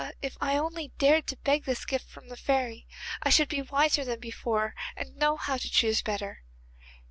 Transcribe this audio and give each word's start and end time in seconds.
if 0.19 0.35
I 0.41 0.57
only 0.57 0.91
dared 0.97 1.27
to 1.27 1.37
beg 1.37 1.65
this 1.65 1.85
gift 1.85 2.09
from 2.09 2.27
the 2.29 2.35
fairy, 2.35 2.87
I 3.21 3.29
should 3.29 3.47
be 3.49 3.61
wiser 3.61 4.03
than 4.03 4.19
before 4.19 4.73
and 4.97 5.15
know 5.15 5.37
how 5.37 5.57
to 5.57 5.69
choose 5.69 6.01
better. 6.01 6.41